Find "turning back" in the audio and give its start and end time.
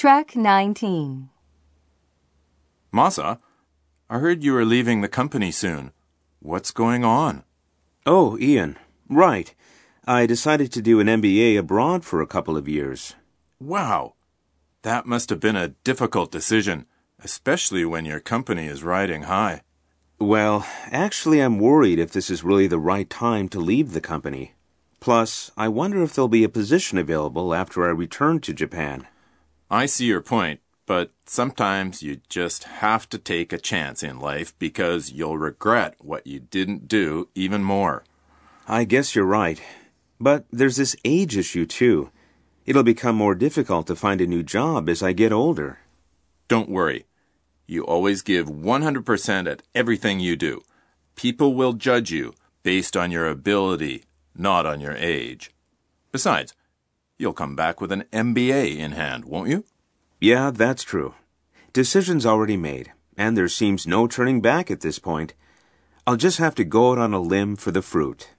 64.06-64.70